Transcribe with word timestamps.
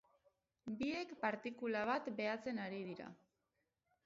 Biek 0.79 1.13
partikula 1.25 1.83
bat 1.93 2.09
behatzen 2.21 2.63
ari 2.65 2.81
dira. 2.89 3.13